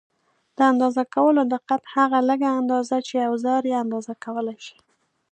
د 0.57 0.59
اندازه 0.71 1.03
کولو 1.15 1.41
دقت: 1.53 1.81
هغه 1.95 2.19
لږه 2.29 2.49
اندازه 2.59 2.97
چې 3.07 3.15
اوزار 3.29 3.61
یې 3.71 3.75
اندازه 3.83 4.13
کولای 4.25 4.59
شي. 4.65 4.77